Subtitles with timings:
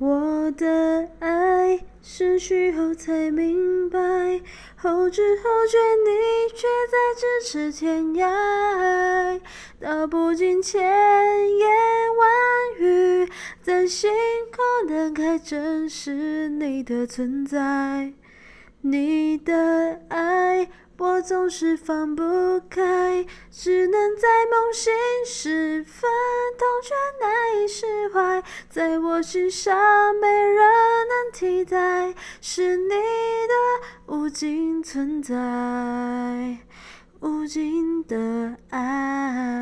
[0.00, 3.98] 我的爱失去后才明白，
[4.76, 9.40] 后知后觉你却在咫尺天涯，
[9.80, 11.68] 道不尽千言
[12.16, 12.30] 万
[12.78, 13.28] 语，
[13.60, 14.08] 在心
[14.52, 18.12] 口难开，正是你的存在，
[18.82, 20.68] 你的爱。
[21.00, 22.24] 我总是放不
[22.68, 24.92] 开，只能在梦醒
[25.24, 26.07] 时分，
[26.82, 28.42] 却难以释怀。
[28.68, 29.76] 在我心上，
[30.16, 30.58] 没人
[31.08, 35.36] 能替代，是你的无尽存在，
[37.20, 39.57] 无尽的爱。